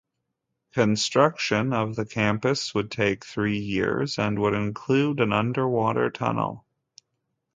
Construction 0.73 1.73
of 1.73 1.95
the 1.95 2.07
campus 2.07 2.73
would 2.73 2.89
take 2.89 3.23
three 3.23 3.59
years 3.59 4.17
and 4.17 4.39
would 4.39 4.55
include 4.55 5.19
an 5.19 5.31
underwater 5.31 6.09
tunnel. 6.09 6.65